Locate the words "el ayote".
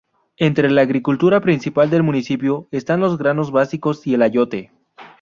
4.15-4.71